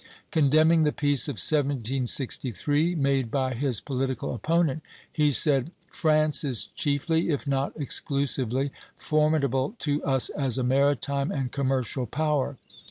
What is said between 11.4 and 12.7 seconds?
commercial power.